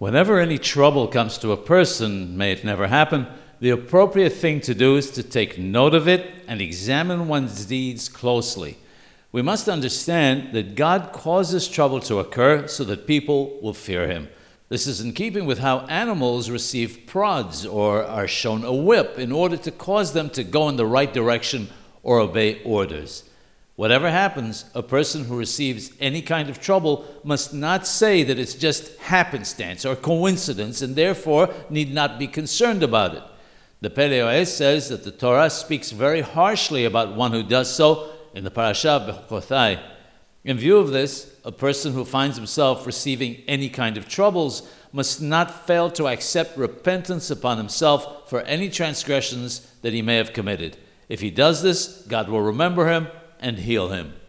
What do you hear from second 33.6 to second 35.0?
The Pele Yoetz says